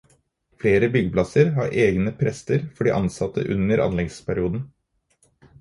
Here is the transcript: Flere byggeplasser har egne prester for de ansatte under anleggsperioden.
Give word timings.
Flere 0.61 0.87
byggeplasser 0.95 1.51
har 1.57 1.75
egne 1.83 2.15
prester 2.23 2.65
for 2.79 2.89
de 2.91 2.97
ansatte 3.03 3.47
under 3.59 3.85
anleggsperioden. 3.87 4.65